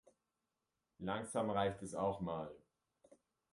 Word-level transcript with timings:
Langsam 0.97 1.51
reicht 1.51 1.83
es 1.83 1.93
auch 1.93 2.21
mal! 2.21 2.49